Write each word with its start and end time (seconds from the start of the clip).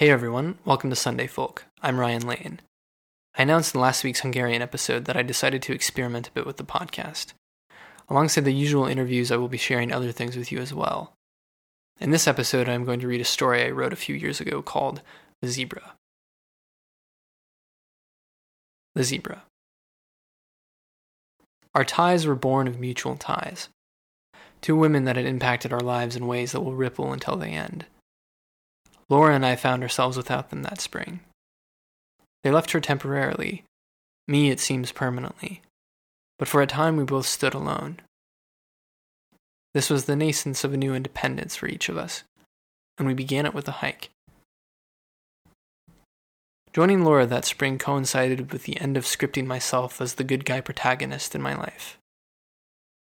Hey 0.00 0.08
everyone, 0.08 0.56
welcome 0.64 0.88
to 0.88 0.96
Sunday 0.96 1.26
Folk. 1.26 1.66
I'm 1.82 2.00
Ryan 2.00 2.26
Lane. 2.26 2.60
I 3.36 3.42
announced 3.42 3.74
in 3.74 3.82
last 3.82 4.02
week's 4.02 4.20
Hungarian 4.20 4.62
episode 4.62 5.04
that 5.04 5.14
I 5.14 5.20
decided 5.20 5.60
to 5.60 5.74
experiment 5.74 6.26
a 6.26 6.30
bit 6.30 6.46
with 6.46 6.56
the 6.56 6.64
podcast. 6.64 7.34
Alongside 8.08 8.46
the 8.46 8.54
usual 8.54 8.86
interviews, 8.86 9.30
I 9.30 9.36
will 9.36 9.46
be 9.46 9.58
sharing 9.58 9.92
other 9.92 10.10
things 10.10 10.38
with 10.38 10.50
you 10.50 10.58
as 10.58 10.72
well. 10.72 11.12
In 12.00 12.12
this 12.12 12.26
episode, 12.26 12.66
I'm 12.66 12.86
going 12.86 13.00
to 13.00 13.08
read 13.08 13.20
a 13.20 13.26
story 13.26 13.62
I 13.62 13.68
wrote 13.68 13.92
a 13.92 13.96
few 13.96 14.14
years 14.14 14.40
ago 14.40 14.62
called 14.62 15.02
The 15.42 15.48
Zebra. 15.48 15.92
The 18.94 19.04
Zebra. 19.04 19.42
Our 21.74 21.84
ties 21.84 22.26
were 22.26 22.34
born 22.34 22.68
of 22.68 22.80
mutual 22.80 23.16
ties. 23.16 23.68
Two 24.62 24.76
women 24.76 25.04
that 25.04 25.16
had 25.16 25.26
impacted 25.26 25.74
our 25.74 25.80
lives 25.80 26.16
in 26.16 26.26
ways 26.26 26.52
that 26.52 26.62
will 26.62 26.74
ripple 26.74 27.12
until 27.12 27.36
they 27.36 27.50
end. 27.50 27.84
Laura 29.10 29.34
and 29.34 29.44
I 29.44 29.56
found 29.56 29.82
ourselves 29.82 30.16
without 30.16 30.50
them 30.50 30.62
that 30.62 30.80
spring. 30.80 31.20
They 32.44 32.50
left 32.50 32.70
her 32.70 32.80
temporarily, 32.80 33.64
me, 34.28 34.50
it 34.50 34.60
seems, 34.60 34.92
permanently, 34.92 35.60
but 36.38 36.48
for 36.48 36.62
a 36.62 36.66
time 36.66 36.96
we 36.96 37.04
both 37.04 37.26
stood 37.26 37.52
alone. 37.52 38.00
This 39.74 39.90
was 39.90 40.04
the 40.04 40.16
nascence 40.16 40.64
of 40.64 40.72
a 40.72 40.76
new 40.76 40.94
independence 40.94 41.56
for 41.56 41.66
each 41.66 41.88
of 41.88 41.98
us, 41.98 42.22
and 42.96 43.06
we 43.06 43.14
began 43.14 43.46
it 43.46 43.54
with 43.54 43.66
a 43.68 43.72
hike. 43.72 44.10
Joining 46.72 47.02
Laura 47.02 47.26
that 47.26 47.44
spring 47.44 47.78
coincided 47.78 48.52
with 48.52 48.62
the 48.62 48.80
end 48.80 48.96
of 48.96 49.04
scripting 49.04 49.46
myself 49.46 50.00
as 50.00 50.14
the 50.14 50.24
good 50.24 50.44
guy 50.44 50.60
protagonist 50.60 51.34
in 51.34 51.42
my 51.42 51.56
life. 51.56 51.98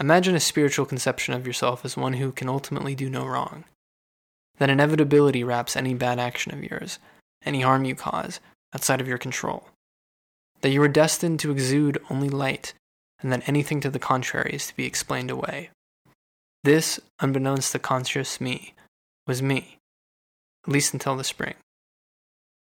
Imagine 0.00 0.34
a 0.34 0.40
spiritual 0.40 0.86
conception 0.86 1.34
of 1.34 1.46
yourself 1.46 1.84
as 1.84 1.96
one 1.96 2.14
who 2.14 2.32
can 2.32 2.48
ultimately 2.48 2.94
do 2.94 3.10
no 3.10 3.26
wrong. 3.26 3.64
That 4.62 4.70
inevitability 4.70 5.42
wraps 5.42 5.74
any 5.74 5.92
bad 5.92 6.20
action 6.20 6.54
of 6.54 6.62
yours, 6.62 7.00
any 7.44 7.62
harm 7.62 7.84
you 7.84 7.96
cause, 7.96 8.38
outside 8.72 9.00
of 9.00 9.08
your 9.08 9.18
control. 9.18 9.66
That 10.60 10.70
you 10.70 10.80
are 10.84 10.86
destined 10.86 11.40
to 11.40 11.50
exude 11.50 12.00
only 12.08 12.28
light, 12.28 12.72
and 13.20 13.32
that 13.32 13.48
anything 13.48 13.80
to 13.80 13.90
the 13.90 13.98
contrary 13.98 14.52
is 14.54 14.68
to 14.68 14.76
be 14.76 14.86
explained 14.86 15.32
away. 15.32 15.70
This, 16.62 17.00
unbeknownst 17.18 17.72
to 17.72 17.80
conscious 17.80 18.40
me, 18.40 18.74
was 19.26 19.42
me, 19.42 19.78
at 20.64 20.72
least 20.72 20.92
until 20.92 21.16
the 21.16 21.24
spring. 21.24 21.54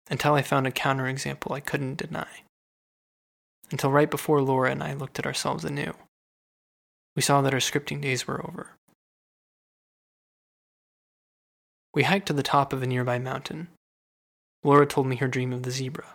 Until 0.09 0.35
I 0.35 0.41
found 0.41 0.67
a 0.67 0.71
counterexample 0.71 1.53
I 1.53 1.59
couldn't 1.59 1.97
deny. 1.97 2.43
Until 3.71 3.91
right 3.91 4.09
before 4.09 4.41
Laura 4.41 4.71
and 4.71 4.81
I 4.81 4.93
looked 4.93 5.19
at 5.19 5.25
ourselves 5.25 5.65
anew 5.65 5.93
we 7.19 7.21
saw 7.21 7.41
that 7.41 7.53
our 7.53 7.59
scripting 7.59 7.99
days 7.99 8.25
were 8.25 8.41
over. 8.47 8.77
We 11.93 12.03
hiked 12.03 12.27
to 12.27 12.33
the 12.33 12.43
top 12.43 12.71
of 12.71 12.83
a 12.83 12.87
nearby 12.87 13.19
mountain. 13.19 13.69
Laura 14.63 14.85
told 14.85 15.07
me 15.07 15.15
her 15.17 15.27
dream 15.27 15.53
of 15.53 15.63
the 15.63 15.71
zebra. 15.71 16.05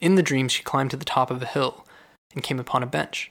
In 0.00 0.14
the 0.14 0.22
dream, 0.22 0.48
she 0.48 0.62
climbed 0.62 0.90
to 0.92 0.96
the 0.96 1.04
top 1.04 1.30
of 1.30 1.42
a 1.42 1.46
hill 1.46 1.86
and 2.32 2.42
came 2.42 2.58
upon 2.58 2.82
a 2.82 2.86
bench. 2.86 3.30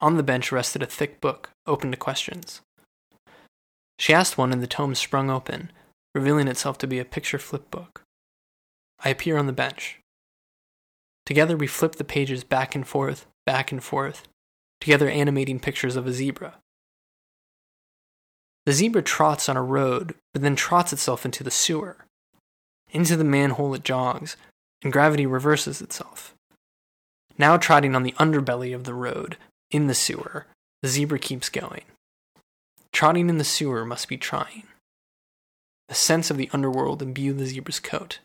On 0.00 0.16
the 0.16 0.22
bench 0.22 0.52
rested 0.52 0.82
a 0.82 0.86
thick 0.86 1.20
book, 1.20 1.50
open 1.66 1.90
to 1.90 1.96
questions. 1.96 2.60
She 3.98 4.14
asked 4.14 4.38
one, 4.38 4.52
and 4.52 4.62
the 4.62 4.68
tome 4.68 4.94
sprung 4.94 5.28
open, 5.28 5.72
revealing 6.14 6.46
itself 6.46 6.78
to 6.78 6.86
be 6.86 7.00
a 7.00 7.04
picture 7.04 7.38
flip 7.38 7.70
book. 7.70 8.02
I 9.00 9.08
appear 9.08 9.36
on 9.36 9.46
the 9.46 9.52
bench. 9.52 9.98
Together, 11.26 11.56
we 11.56 11.66
flip 11.66 11.96
the 11.96 12.04
pages 12.04 12.44
back 12.44 12.76
and 12.76 12.86
forth, 12.86 13.26
back 13.44 13.72
and 13.72 13.82
forth, 13.82 14.28
together 14.80 15.08
animating 15.08 15.58
pictures 15.58 15.96
of 15.96 16.06
a 16.06 16.12
zebra. 16.12 16.54
The 18.68 18.74
zebra 18.74 19.00
trots 19.00 19.48
on 19.48 19.56
a 19.56 19.62
road, 19.62 20.14
but 20.34 20.42
then 20.42 20.54
trots 20.54 20.92
itself 20.92 21.24
into 21.24 21.42
the 21.42 21.50
sewer. 21.50 22.04
Into 22.90 23.16
the 23.16 23.24
manhole 23.24 23.72
it 23.72 23.82
jogs, 23.82 24.36
and 24.82 24.92
gravity 24.92 25.24
reverses 25.24 25.80
itself. 25.80 26.34
Now 27.38 27.56
trotting 27.56 27.96
on 27.96 28.02
the 28.02 28.12
underbelly 28.18 28.74
of 28.74 28.84
the 28.84 28.92
road, 28.92 29.38
in 29.70 29.86
the 29.86 29.94
sewer, 29.94 30.44
the 30.82 30.88
zebra 30.88 31.18
keeps 31.18 31.48
going. 31.48 31.84
Trotting 32.92 33.30
in 33.30 33.38
the 33.38 33.42
sewer 33.42 33.86
must 33.86 34.06
be 34.06 34.18
trying. 34.18 34.64
The 35.88 35.94
scents 35.94 36.30
of 36.30 36.36
the 36.36 36.50
underworld 36.52 37.00
imbue 37.00 37.32
the 37.32 37.46
zebra's 37.46 37.80
coat. 37.80 38.18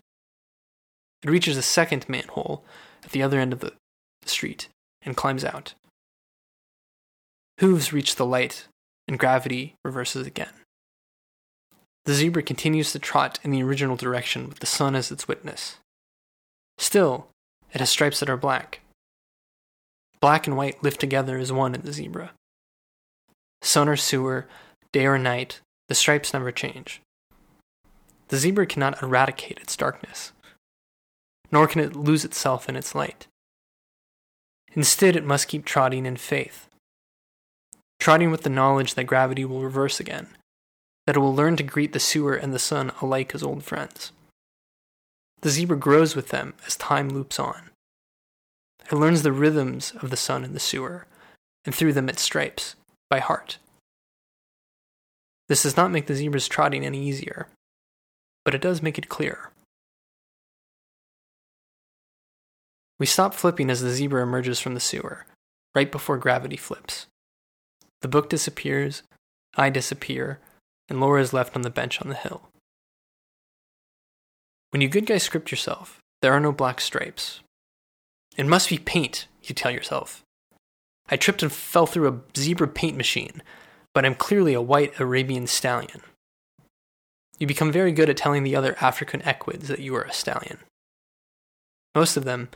It 1.22 1.30
reaches 1.30 1.56
a 1.56 1.62
second 1.62 2.06
manhole 2.06 2.66
at 3.02 3.12
the 3.12 3.22
other 3.22 3.40
end 3.40 3.54
of 3.54 3.60
the 3.60 3.72
street 4.26 4.68
and 5.00 5.16
climbs 5.16 5.42
out. 5.42 5.72
Hooves 7.60 7.94
reach 7.94 8.16
the 8.16 8.26
light, 8.26 8.66
and 9.06 9.18
gravity 9.18 9.74
reverses 9.84 10.26
again. 10.26 10.52
The 12.04 12.14
zebra 12.14 12.42
continues 12.42 12.92
to 12.92 12.98
trot 12.98 13.38
in 13.42 13.50
the 13.50 13.62
original 13.62 13.96
direction 13.96 14.48
with 14.48 14.58
the 14.58 14.66
sun 14.66 14.94
as 14.94 15.10
its 15.10 15.26
witness. 15.26 15.78
Still, 16.76 17.28
it 17.72 17.80
has 17.80 17.90
stripes 17.90 18.20
that 18.20 18.28
are 18.28 18.36
black. 18.36 18.80
Black 20.20 20.46
and 20.46 20.56
white 20.56 20.82
live 20.82 20.98
together 20.98 21.38
as 21.38 21.52
one 21.52 21.74
in 21.74 21.82
the 21.82 21.92
zebra. 21.92 22.32
Sun 23.62 23.88
or 23.88 23.96
sewer, 23.96 24.46
day 24.92 25.06
or 25.06 25.18
night, 25.18 25.60
the 25.88 25.94
stripes 25.94 26.32
never 26.32 26.52
change. 26.52 27.00
The 28.28 28.36
zebra 28.36 28.66
cannot 28.66 29.02
eradicate 29.02 29.58
its 29.58 29.76
darkness, 29.76 30.32
nor 31.50 31.66
can 31.66 31.80
it 31.80 31.96
lose 31.96 32.24
itself 32.24 32.68
in 32.68 32.76
its 32.76 32.94
light. 32.94 33.26
Instead, 34.72 35.14
it 35.14 35.24
must 35.24 35.48
keep 35.48 35.64
trotting 35.64 36.04
in 36.04 36.16
faith, 36.16 36.68
trotting 38.04 38.30
with 38.30 38.42
the 38.42 38.50
knowledge 38.50 38.92
that 38.92 39.04
gravity 39.04 39.46
will 39.46 39.62
reverse 39.62 39.98
again, 39.98 40.26
that 41.06 41.16
it 41.16 41.20
will 41.20 41.34
learn 41.34 41.56
to 41.56 41.62
greet 41.62 41.94
the 41.94 41.98
sewer 41.98 42.34
and 42.34 42.52
the 42.52 42.58
sun 42.58 42.92
alike 43.00 43.34
as 43.34 43.42
old 43.42 43.64
friends. 43.64 44.12
The 45.40 45.48
zebra 45.48 45.78
grows 45.78 46.14
with 46.14 46.28
them 46.28 46.52
as 46.66 46.76
time 46.76 47.08
loops 47.08 47.38
on. 47.38 47.70
It 48.92 48.94
learns 48.94 49.22
the 49.22 49.32
rhythms 49.32 49.94
of 50.02 50.10
the 50.10 50.18
sun 50.18 50.44
and 50.44 50.54
the 50.54 50.60
sewer, 50.60 51.06
and 51.64 51.74
through 51.74 51.94
them 51.94 52.10
its 52.10 52.20
stripes, 52.20 52.76
by 53.08 53.20
heart. 53.20 53.56
This 55.48 55.62
does 55.62 55.78
not 55.78 55.90
make 55.90 56.06
the 56.06 56.14
zebra's 56.14 56.46
trotting 56.46 56.84
any 56.84 57.02
easier, 57.02 57.48
but 58.44 58.54
it 58.54 58.60
does 58.60 58.82
make 58.82 58.98
it 58.98 59.08
clearer. 59.08 59.50
We 62.98 63.06
stop 63.06 63.32
flipping 63.32 63.70
as 63.70 63.80
the 63.80 63.88
zebra 63.88 64.22
emerges 64.22 64.60
from 64.60 64.74
the 64.74 64.80
sewer, 64.80 65.24
right 65.74 65.90
before 65.90 66.18
gravity 66.18 66.58
flips. 66.58 67.06
The 68.04 68.08
book 68.08 68.28
disappears, 68.28 69.02
I 69.56 69.70
disappear, 69.70 70.38
and 70.90 71.00
Laura 71.00 71.22
is 71.22 71.32
left 71.32 71.56
on 71.56 71.62
the 71.62 71.70
bench 71.70 72.02
on 72.02 72.10
the 72.10 72.14
hill. 72.14 72.50
When 74.68 74.82
you 74.82 74.90
good 74.90 75.06
guys 75.06 75.22
script 75.22 75.50
yourself, 75.50 76.00
there 76.20 76.34
are 76.34 76.38
no 76.38 76.52
black 76.52 76.82
stripes. 76.82 77.40
It 78.36 78.44
must 78.44 78.68
be 78.68 78.76
paint, 78.76 79.26
you 79.42 79.54
tell 79.54 79.70
yourself. 79.70 80.22
I 81.08 81.16
tripped 81.16 81.42
and 81.42 81.50
fell 81.50 81.86
through 81.86 82.08
a 82.08 82.38
zebra 82.38 82.68
paint 82.68 82.98
machine, 82.98 83.42
but 83.94 84.04
I'm 84.04 84.16
clearly 84.16 84.52
a 84.52 84.60
white 84.60 85.00
Arabian 85.00 85.46
stallion. 85.46 86.02
You 87.38 87.46
become 87.46 87.72
very 87.72 87.92
good 87.92 88.10
at 88.10 88.18
telling 88.18 88.42
the 88.42 88.54
other 88.54 88.76
African 88.82 89.22
equids 89.22 89.68
that 89.68 89.80
you 89.80 89.96
are 89.96 90.04
a 90.04 90.12
stallion. 90.12 90.58
Most 91.94 92.18
of 92.18 92.24
them 92.24 92.50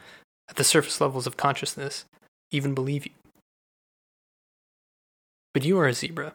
at 0.50 0.56
the 0.56 0.62
surface 0.62 1.00
levels 1.00 1.26
of 1.26 1.38
consciousness, 1.38 2.04
even 2.50 2.74
believe 2.74 3.06
you. 3.06 3.12
But 5.58 5.66
you 5.66 5.76
are 5.80 5.88
a 5.88 5.92
zebra, 5.92 6.34